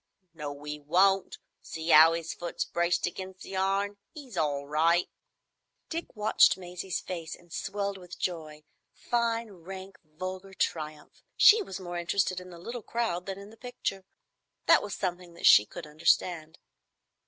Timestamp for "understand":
15.85-16.57